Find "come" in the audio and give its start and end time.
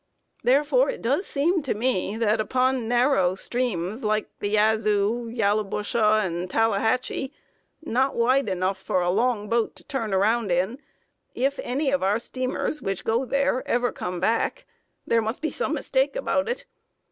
13.91-14.19